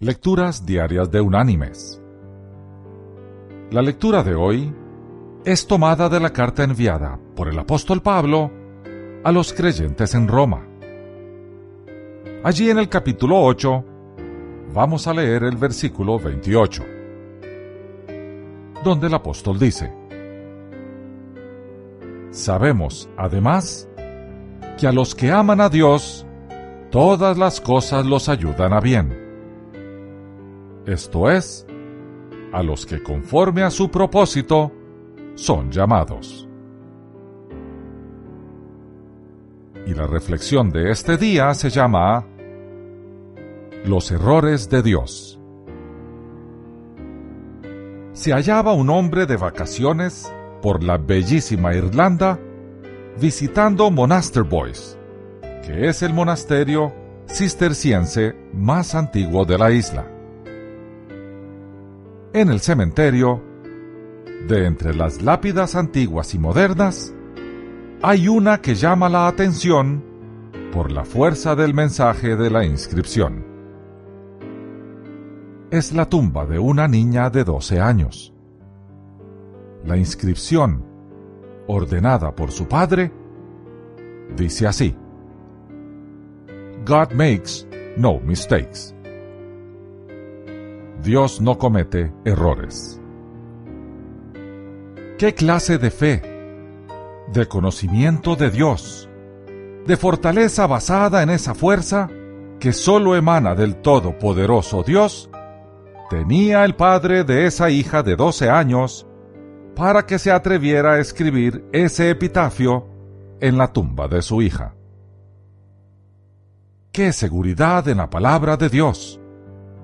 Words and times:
Lecturas 0.00 0.64
Diarias 0.64 1.10
de 1.10 1.20
Unánimes. 1.20 2.00
La 3.72 3.82
lectura 3.82 4.22
de 4.22 4.36
hoy 4.36 4.72
es 5.44 5.66
tomada 5.66 6.08
de 6.08 6.20
la 6.20 6.32
carta 6.32 6.62
enviada 6.62 7.18
por 7.34 7.48
el 7.48 7.58
apóstol 7.58 8.00
Pablo 8.00 8.48
a 9.24 9.32
los 9.32 9.52
creyentes 9.52 10.14
en 10.14 10.28
Roma. 10.28 10.64
Allí 12.44 12.70
en 12.70 12.78
el 12.78 12.88
capítulo 12.88 13.42
8 13.42 13.84
vamos 14.72 15.08
a 15.08 15.14
leer 15.14 15.42
el 15.42 15.56
versículo 15.56 16.20
28, 16.20 16.84
donde 18.84 19.08
el 19.08 19.14
apóstol 19.14 19.58
dice, 19.58 19.92
Sabemos, 22.30 23.10
además, 23.16 23.88
que 24.78 24.86
a 24.86 24.92
los 24.92 25.16
que 25.16 25.32
aman 25.32 25.60
a 25.60 25.68
Dios, 25.68 26.24
todas 26.92 27.36
las 27.36 27.60
cosas 27.60 28.06
los 28.06 28.28
ayudan 28.28 28.72
a 28.72 28.78
bien. 28.78 29.27
Esto 30.88 31.30
es, 31.30 31.66
a 32.50 32.62
los 32.62 32.86
que 32.86 33.02
conforme 33.02 33.62
a 33.62 33.68
su 33.68 33.90
propósito 33.90 34.72
son 35.34 35.70
llamados. 35.70 36.48
Y 39.86 39.92
la 39.92 40.06
reflexión 40.06 40.70
de 40.70 40.90
este 40.90 41.18
día 41.18 41.52
se 41.52 41.68
llama 41.68 42.24
Los 43.84 44.10
errores 44.10 44.70
de 44.70 44.82
Dios. 44.82 45.38
Se 48.14 48.32
hallaba 48.32 48.72
un 48.72 48.88
hombre 48.88 49.26
de 49.26 49.36
vacaciones 49.36 50.32
por 50.62 50.82
la 50.82 50.96
bellísima 50.96 51.74
Irlanda 51.74 52.40
visitando 53.20 53.90
Monaster 53.90 54.42
Boys, 54.42 54.98
que 55.66 55.86
es 55.86 56.02
el 56.02 56.14
monasterio 56.14 56.94
cisterciense 57.28 58.34
más 58.54 58.94
antiguo 58.94 59.44
de 59.44 59.58
la 59.58 59.70
isla. 59.70 60.17
En 62.34 62.50
el 62.50 62.60
cementerio, 62.60 63.42
de 64.48 64.66
entre 64.66 64.94
las 64.94 65.22
lápidas 65.22 65.74
antiguas 65.74 66.34
y 66.34 66.38
modernas, 66.38 67.14
hay 68.02 68.28
una 68.28 68.60
que 68.60 68.74
llama 68.74 69.08
la 69.08 69.28
atención 69.28 70.04
por 70.70 70.92
la 70.92 71.06
fuerza 71.06 71.56
del 71.56 71.72
mensaje 71.72 72.36
de 72.36 72.50
la 72.50 72.66
inscripción. 72.66 73.46
Es 75.70 75.92
la 75.94 76.06
tumba 76.06 76.44
de 76.44 76.58
una 76.58 76.86
niña 76.86 77.30
de 77.30 77.44
12 77.44 77.80
años. 77.80 78.34
La 79.84 79.96
inscripción, 79.96 80.84
ordenada 81.66 82.34
por 82.34 82.50
su 82.50 82.68
padre, 82.68 83.10
dice 84.36 84.66
así. 84.66 84.94
God 86.84 87.12
makes 87.12 87.66
no 87.96 88.20
mistakes. 88.20 88.94
Dios 91.02 91.40
no 91.40 91.58
comete 91.58 92.12
errores. 92.24 93.00
¿Qué 95.16 95.34
clase 95.34 95.78
de 95.78 95.90
fe, 95.90 96.22
de 97.32 97.46
conocimiento 97.46 98.34
de 98.34 98.50
Dios, 98.50 99.08
de 99.86 99.96
fortaleza 99.96 100.66
basada 100.66 101.22
en 101.22 101.30
esa 101.30 101.54
fuerza 101.54 102.10
que 102.58 102.72
sólo 102.72 103.14
emana 103.14 103.54
del 103.54 103.76
Todopoderoso 103.76 104.82
Dios, 104.82 105.30
tenía 106.10 106.64
el 106.64 106.74
padre 106.74 107.22
de 107.22 107.46
esa 107.46 107.70
hija 107.70 108.02
de 108.02 108.16
12 108.16 108.50
años 108.50 109.06
para 109.76 110.04
que 110.04 110.18
se 110.18 110.32
atreviera 110.32 110.94
a 110.94 110.98
escribir 110.98 111.64
ese 111.72 112.10
epitafio 112.10 112.88
en 113.40 113.56
la 113.56 113.72
tumba 113.72 114.08
de 114.08 114.20
su 114.20 114.42
hija? 114.42 114.74
¡Qué 116.90 117.12
seguridad 117.12 117.86
en 117.86 117.98
la 117.98 118.10
palabra 118.10 118.56
de 118.56 118.68
Dios! 118.68 119.20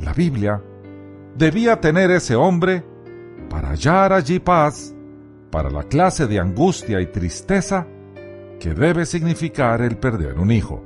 La 0.00 0.12
Biblia 0.12 0.62
debía 1.36 1.80
tener 1.80 2.10
ese 2.10 2.36
hombre 2.36 2.84
para 3.48 3.70
hallar 3.70 4.12
allí 4.12 4.38
paz 4.38 4.94
para 5.50 5.70
la 5.70 5.84
clase 5.84 6.26
de 6.26 6.38
angustia 6.38 7.00
y 7.00 7.06
tristeza 7.06 7.86
que 8.60 8.74
debe 8.74 9.06
significar 9.06 9.80
el 9.80 9.96
perder 9.96 10.38
un 10.38 10.50
hijo. 10.50 10.84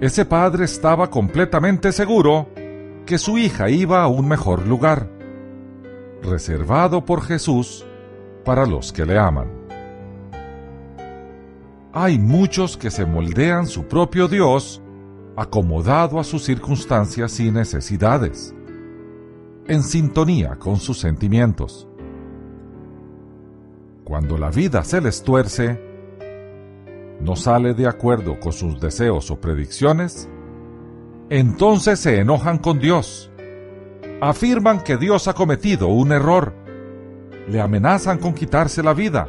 Ese 0.00 0.24
padre 0.24 0.64
estaba 0.64 1.10
completamente 1.10 1.92
seguro 1.92 2.48
que 3.06 3.18
su 3.18 3.38
hija 3.38 3.70
iba 3.70 4.02
a 4.02 4.08
un 4.08 4.28
mejor 4.28 4.66
lugar, 4.66 5.08
reservado 6.22 7.04
por 7.04 7.22
Jesús 7.22 7.86
para 8.44 8.66
los 8.66 8.92
que 8.92 9.06
le 9.06 9.18
aman. 9.18 9.50
Hay 11.92 12.18
muchos 12.18 12.76
que 12.76 12.90
se 12.90 13.04
moldean 13.04 13.66
su 13.66 13.86
propio 13.86 14.28
Dios 14.28 14.81
acomodado 15.36 16.20
a 16.20 16.24
sus 16.24 16.44
circunstancias 16.44 17.40
y 17.40 17.50
necesidades, 17.50 18.54
en 19.66 19.82
sintonía 19.82 20.56
con 20.56 20.76
sus 20.76 20.98
sentimientos. 20.98 21.88
Cuando 24.04 24.36
la 24.36 24.50
vida 24.50 24.84
se 24.84 25.00
les 25.00 25.22
tuerce, 25.22 25.80
no 27.20 27.36
sale 27.36 27.72
de 27.72 27.86
acuerdo 27.86 28.38
con 28.40 28.52
sus 28.52 28.80
deseos 28.80 29.30
o 29.30 29.40
predicciones, 29.40 30.28
entonces 31.30 32.00
se 32.00 32.18
enojan 32.18 32.58
con 32.58 32.78
Dios, 32.78 33.30
afirman 34.20 34.82
que 34.82 34.98
Dios 34.98 35.28
ha 35.28 35.34
cometido 35.34 35.88
un 35.88 36.12
error, 36.12 36.52
le 37.48 37.60
amenazan 37.60 38.18
con 38.18 38.34
quitarse 38.34 38.82
la 38.82 38.92
vida, 38.92 39.28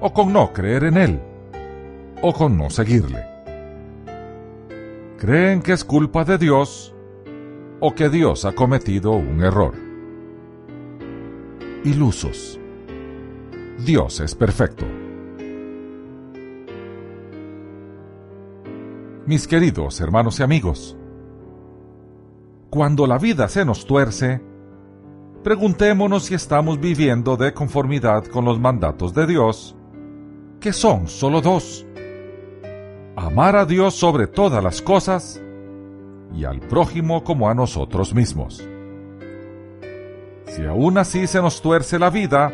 o 0.00 0.12
con 0.12 0.32
no 0.32 0.52
creer 0.52 0.84
en 0.84 0.96
Él, 0.98 1.20
o 2.20 2.32
con 2.32 2.58
no 2.58 2.68
seguirle 2.68 3.27
creen 5.18 5.62
que 5.62 5.72
es 5.72 5.84
culpa 5.84 6.24
de 6.24 6.38
Dios 6.38 6.94
o 7.80 7.94
que 7.94 8.08
Dios 8.08 8.44
ha 8.44 8.52
cometido 8.52 9.12
un 9.12 9.42
error. 9.42 9.74
Ilusos. 11.84 12.58
Dios 13.84 14.20
es 14.20 14.34
perfecto. 14.34 14.86
Mis 19.26 19.46
queridos 19.46 20.00
hermanos 20.00 20.38
y 20.38 20.42
amigos, 20.44 20.96
cuando 22.70 23.06
la 23.06 23.18
vida 23.18 23.48
se 23.48 23.64
nos 23.64 23.86
tuerce, 23.86 24.40
preguntémonos 25.42 26.26
si 26.26 26.34
estamos 26.34 26.80
viviendo 26.80 27.36
de 27.36 27.52
conformidad 27.52 28.24
con 28.26 28.44
los 28.44 28.60
mandatos 28.60 29.14
de 29.14 29.26
Dios, 29.26 29.76
que 30.60 30.72
son 30.72 31.08
solo 31.08 31.40
dos 31.40 31.87
amar 33.18 33.56
a 33.56 33.64
Dios 33.64 33.94
sobre 33.94 34.26
todas 34.26 34.62
las 34.62 34.80
cosas 34.80 35.42
y 36.34 36.44
al 36.44 36.60
prójimo 36.60 37.24
como 37.24 37.48
a 37.48 37.54
nosotros 37.54 38.14
mismos. 38.14 38.66
Si 40.46 40.64
aún 40.64 40.98
así 40.98 41.26
se 41.26 41.42
nos 41.42 41.60
tuerce 41.60 41.98
la 41.98 42.10
vida, 42.10 42.52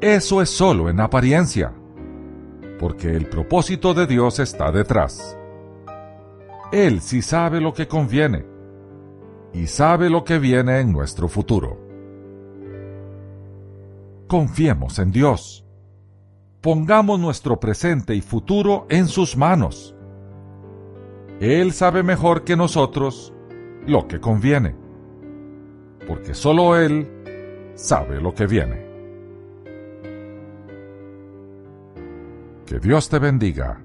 eso 0.00 0.42
es 0.42 0.50
solo 0.50 0.90
en 0.90 1.00
apariencia, 1.00 1.72
porque 2.78 3.14
el 3.14 3.26
propósito 3.26 3.94
de 3.94 4.06
Dios 4.06 4.38
está 4.38 4.70
detrás. 4.70 5.36
Él 6.70 7.00
sí 7.00 7.22
sabe 7.22 7.60
lo 7.60 7.72
que 7.72 7.88
conviene 7.88 8.44
y 9.54 9.66
sabe 9.66 10.10
lo 10.10 10.24
que 10.24 10.38
viene 10.38 10.80
en 10.80 10.92
nuestro 10.92 11.26
futuro. 11.26 11.78
Confiemos 14.26 14.98
en 14.98 15.10
Dios 15.10 15.64
pongamos 16.60 17.20
nuestro 17.20 17.60
presente 17.60 18.14
y 18.14 18.20
futuro 18.20 18.86
en 18.88 19.06
sus 19.06 19.36
manos. 19.36 19.94
Él 21.40 21.72
sabe 21.72 22.02
mejor 22.02 22.44
que 22.44 22.56
nosotros 22.56 23.32
lo 23.86 24.08
que 24.08 24.20
conviene, 24.20 24.74
porque 26.06 26.34
solo 26.34 26.76
Él 26.76 27.08
sabe 27.74 28.20
lo 28.20 28.34
que 28.34 28.46
viene. 28.46 28.86
Que 32.66 32.80
Dios 32.80 33.08
te 33.08 33.18
bendiga 33.18 33.80